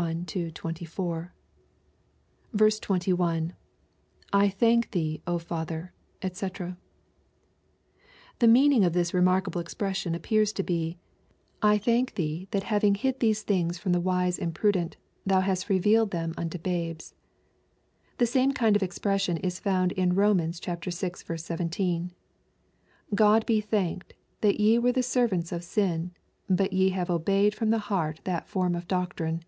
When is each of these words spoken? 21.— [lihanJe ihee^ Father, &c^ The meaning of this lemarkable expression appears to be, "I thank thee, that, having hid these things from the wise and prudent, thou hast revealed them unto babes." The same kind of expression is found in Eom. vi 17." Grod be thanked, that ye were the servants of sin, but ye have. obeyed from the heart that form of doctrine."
21.— 0.00 0.24
[lihanJe 2.54 3.52
ihee^ 4.32 5.42
Father, 5.42 5.90
&c^ 6.22 6.76
The 8.38 8.48
meaning 8.48 8.82
of 8.84 8.94
this 8.94 9.12
lemarkable 9.12 9.60
expression 9.60 10.14
appears 10.14 10.54
to 10.54 10.62
be, 10.62 10.96
"I 11.60 11.76
thank 11.76 12.14
thee, 12.14 12.48
that, 12.50 12.62
having 12.64 12.94
hid 12.94 13.20
these 13.20 13.42
things 13.42 13.76
from 13.76 13.92
the 13.92 14.00
wise 14.00 14.38
and 14.38 14.54
prudent, 14.54 14.96
thou 15.26 15.40
hast 15.40 15.68
revealed 15.68 16.12
them 16.12 16.32
unto 16.36 16.56
babes." 16.58 17.14
The 18.16 18.24
same 18.26 18.52
kind 18.52 18.74
of 18.74 18.82
expression 18.82 19.36
is 19.36 19.60
found 19.60 19.92
in 19.92 20.12
Eom. 20.12 21.24
vi 21.26 21.36
17." 21.36 22.10
Grod 23.14 23.44
be 23.46 23.60
thanked, 23.60 24.14
that 24.40 24.58
ye 24.58 24.78
were 24.78 24.92
the 24.92 25.02
servants 25.02 25.52
of 25.52 25.62
sin, 25.62 26.12
but 26.48 26.72
ye 26.72 26.88
have. 26.88 27.10
obeyed 27.10 27.54
from 27.54 27.68
the 27.68 27.78
heart 27.80 28.20
that 28.24 28.48
form 28.48 28.74
of 28.74 28.88
doctrine." 28.88 29.44